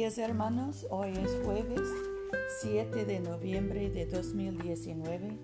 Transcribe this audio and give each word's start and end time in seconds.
días 0.00 0.16
hermanos, 0.16 0.86
hoy 0.88 1.10
es 1.10 1.38
jueves 1.44 1.86
7 2.62 3.04
de 3.04 3.20
noviembre 3.20 3.90
de 3.90 4.06
2019. 4.06 5.36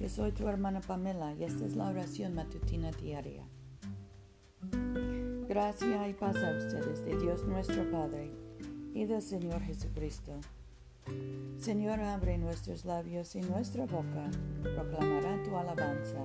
Yo 0.00 0.08
soy 0.08 0.30
tu 0.30 0.46
hermana 0.46 0.80
Pamela 0.80 1.34
y 1.34 1.42
esta 1.42 1.66
es 1.66 1.74
la 1.74 1.88
oración 1.88 2.32
matutina 2.32 2.92
diaria. 2.92 3.42
Gracia 5.48 6.08
y 6.08 6.14
paz 6.14 6.36
a 6.36 6.56
ustedes 6.56 7.04
de 7.04 7.18
Dios 7.18 7.44
nuestro 7.44 7.90
Padre 7.90 8.30
y 8.94 9.04
del 9.04 9.20
Señor 9.20 9.62
Jesucristo. 9.62 10.30
Señor, 11.58 11.98
abre 11.98 12.38
nuestros 12.38 12.84
labios 12.84 13.34
y 13.34 13.40
nuestra 13.40 13.84
boca 13.86 14.30
proclamará 14.62 15.42
tu 15.42 15.56
alabanza. 15.56 16.24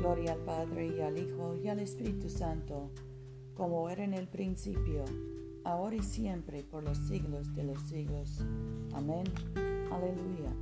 Gloria 0.00 0.34
al 0.34 0.40
Padre 0.40 0.88
y 0.88 1.00
al 1.00 1.16
Hijo 1.16 1.56
y 1.56 1.68
al 1.68 1.78
Espíritu 1.78 2.28
Santo, 2.28 2.90
como 3.54 3.88
era 3.88 4.04
en 4.04 4.12
el 4.12 4.28
principio 4.28 5.06
ahora 5.64 5.96
y 5.96 6.02
siempre, 6.02 6.62
por 6.62 6.82
los 6.82 6.98
siglos 6.98 7.54
de 7.54 7.64
los 7.64 7.80
siglos. 7.82 8.44
Amén. 8.94 9.24
Aleluya. 9.90 10.52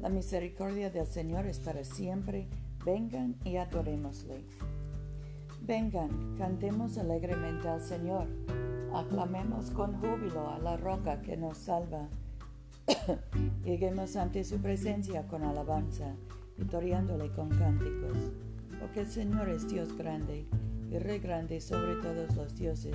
La 0.00 0.08
misericordia 0.08 0.90
del 0.90 1.06
Señor 1.06 1.46
es 1.46 1.58
para 1.58 1.84
siempre. 1.84 2.48
Vengan 2.84 3.36
y 3.44 3.56
adorémosle. 3.56 4.44
Vengan, 5.62 6.36
cantemos 6.38 6.96
alegremente 6.98 7.68
al 7.68 7.80
Señor. 7.80 8.28
Aclamemos 8.94 9.70
con 9.70 9.94
júbilo 10.00 10.48
a 10.48 10.58
la 10.58 10.76
roca 10.76 11.20
que 11.22 11.36
nos 11.36 11.58
salva. 11.58 12.08
Lleguemos 13.64 14.16
ante 14.16 14.44
su 14.44 14.58
presencia 14.58 15.26
con 15.26 15.42
alabanza, 15.42 16.14
victoriándole 16.56 17.32
con 17.32 17.48
cánticos. 17.48 18.32
Porque 18.78 19.00
el 19.00 19.10
Señor 19.10 19.48
es 19.48 19.68
Dios 19.68 19.96
grande 19.96 20.46
y 20.90 20.98
Rey 20.98 21.18
grande 21.18 21.60
sobre 21.60 21.96
todos 21.96 22.36
los 22.36 22.54
dioses 22.54 22.94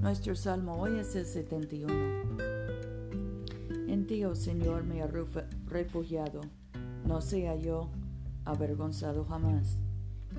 Nuestro 0.00 0.36
salmo 0.36 0.80
hoy 0.80 0.98
es 0.98 1.14
el 1.16 1.26
71. 1.26 1.92
En 3.88 4.06
ti, 4.06 4.24
oh 4.24 4.34
Señor, 4.34 4.84
me 4.84 5.00
he 5.00 5.08
refugiado, 5.66 6.42
no 7.04 7.20
sea 7.20 7.56
yo 7.56 7.90
avergonzado 8.44 9.24
jamás. 9.24 9.80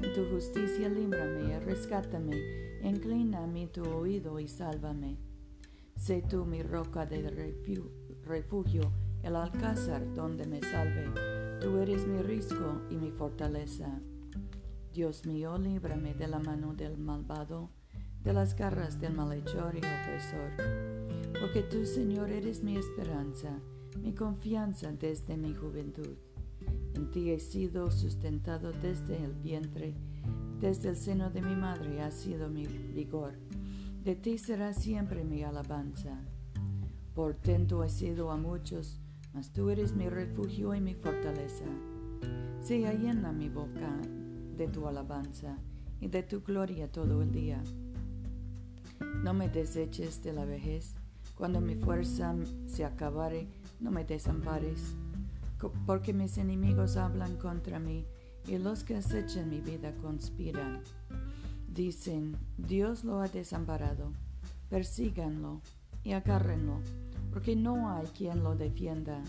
En 0.02 0.14
tu 0.14 0.26
justicia 0.32 0.88
líbrame, 0.88 1.60
rescátame, 1.60 2.38
inclina 2.82 3.44
a 3.44 3.48
mí 3.48 3.68
tu 3.68 3.84
oído 3.84 4.40
y 4.40 4.48
sálvame. 4.48 5.18
Sé 5.96 6.24
tú 6.28 6.46
mi 6.46 6.64
roca 6.64 7.06
de 7.06 7.54
refugio, 8.24 8.92
el 9.24 9.36
alcázar 9.36 10.14
donde 10.14 10.46
me 10.46 10.62
salve. 10.62 11.60
Tú 11.60 11.78
eres 11.78 12.08
mi 12.08 12.22
risco 12.22 12.82
y 12.90 12.96
mi 12.96 13.12
fortaleza. 13.12 14.00
Dios 14.94 15.26
mío, 15.26 15.58
líbrame 15.58 16.14
de 16.14 16.28
la 16.28 16.40
mano 16.40 16.74
del 16.74 16.98
malvado 16.98 17.70
de 18.24 18.34
las 18.34 18.56
garras 18.56 19.00
del 19.00 19.14
malhechor 19.14 19.76
y 19.76 19.80
opresor. 19.80 20.52
Porque 21.40 21.64
tú, 21.64 21.86
Señor, 21.86 22.30
eres 22.32 22.64
mi 22.64 22.78
esperanza, 22.78 23.60
mi 24.02 24.14
confianza 24.14 24.92
desde 24.92 25.38
mi 25.38 25.54
juventud. 25.54 26.18
En 26.96 27.12
ti 27.12 27.32
he 27.32 27.40
sido 27.40 27.92
sustentado 27.92 28.72
desde 28.72 29.24
el 29.24 29.34
vientre, 29.34 29.96
desde 30.60 30.90
el 30.90 30.96
seno 30.98 31.30
de 31.30 31.42
mi 31.42 31.56
madre 31.56 32.02
ha 32.02 32.12
sido 32.12 32.50
mi 32.50 32.66
vigor. 32.68 33.34
De 34.04 34.16
ti 34.16 34.38
será 34.38 34.74
siempre 34.74 35.24
mi 35.24 35.44
alabanza. 35.44 36.20
Portento 37.16 37.84
he 37.84 37.90
sido 37.90 38.32
a 38.32 38.38
muchos, 38.38 39.00
mas 39.34 39.52
tú 39.52 39.70
eres 39.70 39.94
mi 39.94 40.10
refugio 40.10 40.74
y 40.76 40.82
mi 40.82 40.96
fortaleza. 40.96 41.66
Sea 42.62 42.94
llena 42.94 43.32
mi 43.32 43.50
boca 43.50 43.98
de 44.58 44.68
tu 44.68 44.88
alabanza 44.88 45.58
y 46.02 46.08
de 46.08 46.24
tu 46.24 46.42
gloria 46.42 46.92
todo 46.92 47.22
el 47.22 47.32
día. 47.32 47.64
No 49.24 49.34
me 49.34 49.50
deseches 49.50 50.24
de 50.24 50.34
la 50.34 50.46
vejez, 50.46 50.96
cuando 51.36 51.62
mi 51.62 51.76
fuerza 51.76 52.36
se 52.66 52.84
acabare, 52.84 53.48
no 53.80 53.92
me 53.92 54.04
desampares, 54.04 54.96
porque 55.86 56.14
mis 56.14 56.38
enemigos 56.38 56.98
hablan 56.98 57.38
contra 57.38 57.80
mí 57.80 58.06
y 58.48 58.58
los 58.58 58.84
que 58.84 58.98
acechan 58.98 59.50
mi 59.50 59.62
vida 59.62 59.94
conspiran. 60.02 60.82
Dicen, 61.68 62.36
Dios 62.58 63.04
lo 63.04 63.22
ha 63.22 63.28
desamparado, 63.28 64.12
persíganlo 64.70 65.62
y 66.04 66.14
agárrenlo, 66.14 66.82
porque 67.32 67.56
no 67.56 67.92
hay 67.92 68.08
quien 68.08 68.44
lo 68.44 68.56
defienda. 68.56 69.24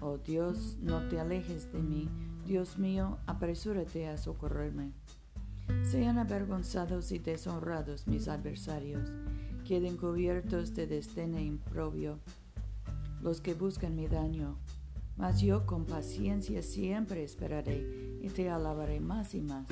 Oh 0.00 0.18
Dios, 0.18 0.78
no 0.80 1.08
te 1.08 1.20
alejes 1.20 1.72
de 1.72 1.82
mí, 1.82 2.08
Dios 2.46 2.78
mío, 2.78 3.18
apresúrate 3.26 4.08
a 4.08 4.16
socorrerme. 4.16 4.92
Sean 5.84 6.18
avergonzados 6.18 7.12
y 7.12 7.18
deshonrados 7.18 8.06
mis 8.06 8.28
adversarios, 8.28 9.10
queden 9.64 9.96
cubiertos 9.96 10.74
de 10.74 10.86
desdén 10.86 11.34
e 11.34 11.42
improbio 11.42 12.18
los 13.22 13.40
que 13.40 13.54
buscan 13.54 13.94
mi 13.94 14.08
daño. 14.08 14.58
Mas 15.16 15.40
yo 15.40 15.66
con 15.66 15.84
paciencia 15.84 16.62
siempre 16.62 17.22
esperaré 17.22 18.18
y 18.20 18.28
te 18.28 18.50
alabaré 18.50 19.00
más 19.00 19.34
y 19.34 19.40
más. 19.40 19.68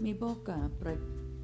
Mi 0.00 0.14
boca 0.14 0.70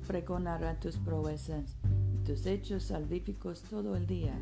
pregonará 0.06 0.80
tus 0.80 0.96
proezas 0.96 1.76
y 2.14 2.24
tus 2.24 2.46
hechos 2.46 2.84
salvíficos 2.84 3.62
todo 3.62 3.94
el 3.94 4.06
día, 4.06 4.34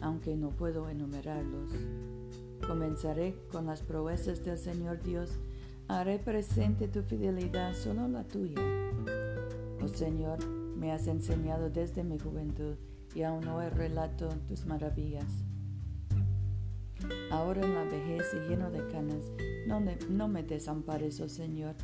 aunque 0.00 0.36
no 0.36 0.50
puedo 0.50 0.88
enumerarlos. 0.88 1.70
Comenzaré 2.66 3.34
con 3.50 3.66
las 3.66 3.82
proezas 3.82 4.44
del 4.44 4.58
Señor 4.58 5.02
Dios 5.02 5.38
Haré 5.88 6.18
presente 6.18 6.88
tu 6.88 7.02
fidelidad, 7.02 7.72
solo 7.72 8.08
la 8.08 8.24
tuya. 8.24 8.60
Oh 9.80 9.86
Señor, 9.86 10.44
me 10.76 10.90
has 10.90 11.06
enseñado 11.06 11.70
desde 11.70 12.02
mi 12.02 12.18
juventud 12.18 12.74
y 13.14 13.22
aún 13.22 13.44
he 13.44 13.70
relato 13.70 14.28
tus 14.48 14.66
maravillas. 14.66 15.44
Ahora 17.30 17.64
en 17.64 17.74
la 17.74 17.84
vejez 17.84 18.34
y 18.34 18.48
lleno 18.48 18.72
de 18.72 18.84
canas, 18.88 19.30
no 19.68 19.78
me, 19.78 19.96
no 20.10 20.26
me 20.26 20.42
desampares, 20.42 21.20
oh 21.20 21.28
Señor, 21.28 21.76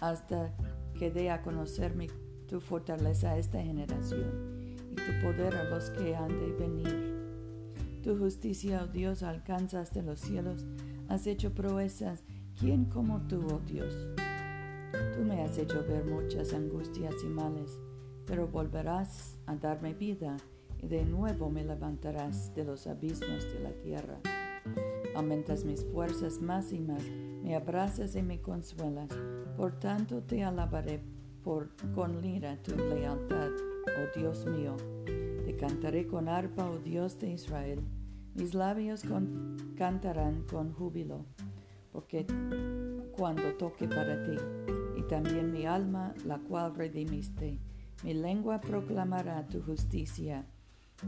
hasta 0.00 0.52
que 0.98 1.12
dé 1.12 1.30
a 1.30 1.40
conocer 1.42 1.94
mi, 1.94 2.08
tu 2.48 2.60
fortaleza 2.60 3.30
a 3.30 3.38
esta 3.38 3.62
generación 3.62 4.76
y 4.90 4.96
tu 4.96 5.12
poder 5.22 5.54
a 5.54 5.64
los 5.70 5.90
que 5.90 6.16
han 6.16 6.28
de 6.28 6.52
venir. 6.52 7.14
Tu 8.02 8.18
justicia, 8.18 8.82
oh 8.82 8.86
Dios, 8.88 9.22
alcanza 9.22 9.80
hasta 9.80 10.02
los 10.02 10.18
cielos, 10.18 10.66
has 11.08 11.28
hecho 11.28 11.54
proezas 11.54 12.24
¿Quién 12.58 12.84
como 12.84 13.20
tú, 13.22 13.44
oh 13.50 13.60
Dios? 13.66 13.92
Tú 15.16 15.24
me 15.24 15.42
has 15.42 15.58
hecho 15.58 15.84
ver 15.88 16.04
muchas 16.04 16.54
angustias 16.54 17.16
y 17.24 17.26
males, 17.26 17.80
pero 18.26 18.46
volverás 18.46 19.40
a 19.46 19.56
darme 19.56 19.92
vida 19.92 20.36
y 20.80 20.86
de 20.86 21.04
nuevo 21.04 21.50
me 21.50 21.64
levantarás 21.64 22.54
de 22.54 22.64
los 22.64 22.86
abismos 22.86 23.44
de 23.52 23.60
la 23.60 23.72
tierra. 23.82 24.20
Aumentas 25.16 25.64
mis 25.64 25.84
fuerzas 25.84 26.40
más 26.40 26.72
y 26.72 26.78
más, 26.78 27.02
me 27.42 27.56
abrazas 27.56 28.14
y 28.14 28.22
me 28.22 28.40
consuelas, 28.40 29.10
por 29.56 29.72
tanto 29.80 30.22
te 30.22 30.44
alabaré 30.44 31.02
por, 31.42 31.70
con 31.92 32.22
lira 32.22 32.62
tu 32.62 32.76
lealtad, 32.76 33.50
oh 33.88 34.18
Dios 34.18 34.46
mío. 34.46 34.76
Te 35.44 35.56
cantaré 35.56 36.06
con 36.06 36.28
arpa, 36.28 36.70
oh 36.70 36.78
Dios 36.78 37.18
de 37.18 37.32
Israel, 37.32 37.80
mis 38.34 38.54
labios 38.54 39.02
cantarán 39.76 40.44
con 40.48 40.72
júbilo 40.72 41.26
porque 41.94 42.26
cuando 43.16 43.54
toque 43.54 43.86
para 43.86 44.24
ti, 44.24 44.36
y 44.96 45.02
también 45.02 45.52
mi 45.52 45.64
alma, 45.64 46.12
la 46.26 46.38
cual 46.40 46.74
redimiste, 46.74 47.60
mi 48.02 48.14
lengua 48.14 48.60
proclamará 48.60 49.46
tu 49.46 49.62
justicia 49.62 50.44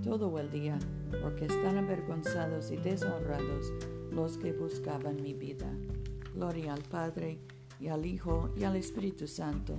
todo 0.04 0.38
el 0.38 0.48
día, 0.50 0.78
porque 1.22 1.46
están 1.46 1.76
avergonzados 1.76 2.70
y 2.70 2.76
deshonrados 2.76 3.72
los 4.12 4.38
que 4.38 4.52
buscaban 4.52 5.20
mi 5.20 5.34
vida. 5.34 5.68
Gloria 6.34 6.74
al 6.74 6.82
Padre, 6.82 7.40
y 7.80 7.88
al 7.88 8.06
Hijo, 8.06 8.54
y 8.56 8.62
al 8.62 8.76
Espíritu 8.76 9.26
Santo, 9.26 9.74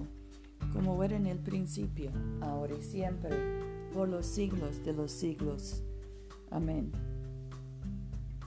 como 0.74 1.02
era 1.04 1.16
en 1.16 1.26
el 1.26 1.40
principio, 1.40 2.12
ahora 2.42 2.76
y 2.78 2.82
siempre, 2.82 3.32
por 3.94 4.10
los 4.10 4.26
siglos 4.26 4.84
de 4.84 4.92
los 4.92 5.12
siglos. 5.12 5.84
Amén. 6.52 6.92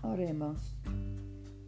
Oremos. 0.02 0.76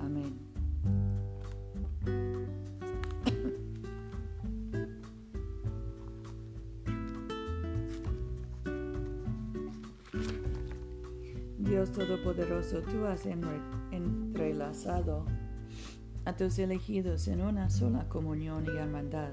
Amén. 0.00 0.38
Dios 11.58 11.92
Todopoderoso, 11.92 12.80
tú 12.82 13.06
has 13.06 13.26
entrelazado 13.26 15.24
a 16.24 16.36
tus 16.36 16.58
elegidos 16.58 17.28
en 17.28 17.40
una 17.42 17.70
sola 17.70 18.08
comunión 18.08 18.66
y 18.66 18.76
hermandad 18.76 19.32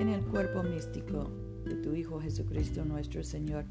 en 0.00 0.08
el 0.08 0.24
cuerpo 0.24 0.62
místico 0.62 1.30
de 1.64 1.76
tu 1.76 1.94
Hijo 1.94 2.20
Jesucristo 2.20 2.84
nuestro 2.84 3.22
Señor. 3.22 3.64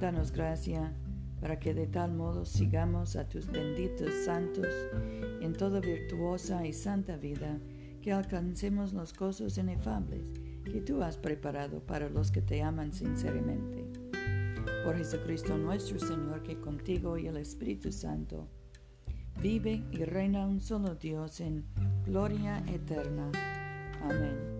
Danos 0.00 0.32
gracia 0.32 0.94
para 1.40 1.58
que 1.58 1.74
de 1.74 1.86
tal 1.86 2.12
modo 2.12 2.44
sigamos 2.44 3.16
a 3.16 3.28
tus 3.28 3.46
benditos 3.46 4.12
santos 4.24 4.68
en 5.40 5.52
toda 5.52 5.80
virtuosa 5.80 6.66
y 6.66 6.72
santa 6.72 7.16
vida, 7.16 7.58
que 8.02 8.12
alcancemos 8.12 8.92
los 8.92 9.14
gozos 9.14 9.58
inefables 9.58 10.32
que 10.64 10.80
tú 10.80 11.02
has 11.02 11.16
preparado 11.16 11.80
para 11.80 12.08
los 12.08 12.30
que 12.30 12.42
te 12.42 12.62
aman 12.62 12.92
sinceramente. 12.92 13.84
Por 14.84 14.96
Jesucristo 14.96 15.56
nuestro 15.56 15.98
Señor, 15.98 16.42
que 16.42 16.60
contigo 16.60 17.18
y 17.18 17.26
el 17.26 17.36
Espíritu 17.36 17.90
Santo 17.92 18.48
vive 19.42 19.82
y 19.90 20.04
reina 20.04 20.46
un 20.46 20.60
solo 20.60 20.94
Dios 20.94 21.40
en 21.40 21.64
gloria 22.04 22.62
eterna. 22.66 23.30
Amén. 24.02 24.59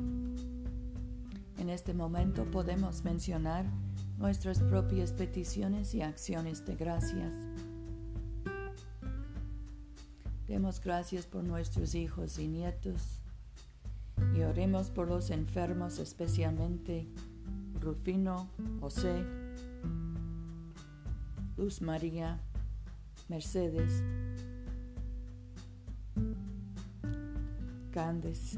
En 1.61 1.69
este 1.69 1.93
momento 1.93 2.49
podemos 2.49 3.03
mencionar 3.03 3.67
nuestras 4.17 4.63
propias 4.63 5.13
peticiones 5.13 5.93
y 5.93 6.01
acciones 6.01 6.65
de 6.65 6.75
gracias. 6.75 7.35
Demos 10.47 10.81
gracias 10.81 11.27
por 11.27 11.43
nuestros 11.43 11.93
hijos 11.93 12.39
y 12.39 12.47
nietos 12.47 13.21
y 14.35 14.41
oremos 14.41 14.89
por 14.89 15.07
los 15.07 15.29
enfermos, 15.29 15.99
especialmente 15.99 17.07
Rufino, 17.79 18.49
José, 18.79 19.23
Luz 21.57 21.79
María, 21.79 22.39
Mercedes, 23.29 24.03
Candes. 27.91 28.57